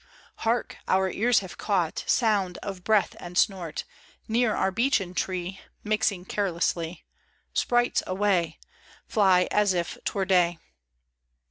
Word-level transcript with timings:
Hark! 0.37 0.77
our 0.87 1.11
ears 1.11 1.41
have 1.41 1.59
caught 1.59 2.03
Sound 2.07 2.57
of 2.63 2.83
breath 2.83 3.15
and 3.19 3.37
snort 3.37 3.83
Near 4.27 4.55
our 4.55 4.71
beechen 4.71 5.13
tree 5.13 5.61
Mixing 5.83 6.25
carelessly. 6.25 7.05
Sprites, 7.53 8.01
awayl 8.07 8.55
Fly 9.07 9.47
as 9.51 9.75
if 9.75 9.99
'twere 10.03 10.25
day 10.25 10.57